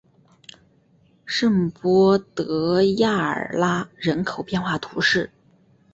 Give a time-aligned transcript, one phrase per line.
[1.27, 5.29] 圣波德雅尔拉人口变化图示